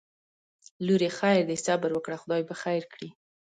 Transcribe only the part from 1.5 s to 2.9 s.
صبر وکړه خدای به خیر